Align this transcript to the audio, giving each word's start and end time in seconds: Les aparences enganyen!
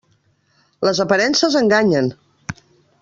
Les 0.89 1.01
aparences 1.05 1.57
enganyen! 1.61 2.11